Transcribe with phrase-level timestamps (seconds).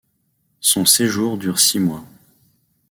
[0.61, 2.03] Son séjour dure six mois.